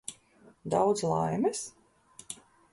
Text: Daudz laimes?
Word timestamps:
Daudz 0.73 1.03
laimes? 1.03 1.63